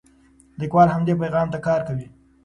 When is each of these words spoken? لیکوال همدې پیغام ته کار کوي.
لیکوال 0.59 0.89
همدې 0.95 1.13
پیغام 1.21 1.47
ته 1.53 1.59
کار 1.67 1.81
کوي. 1.87 2.07